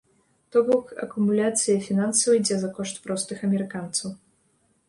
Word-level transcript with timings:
То 0.53 0.61
бок 0.69 0.85
акумуляцыя 1.05 1.77
фінансаў 1.89 2.37
ідзе 2.39 2.57
за 2.65 2.73
кошт 2.79 2.95
простых 3.07 3.37
амерыканцаў. 3.49 4.09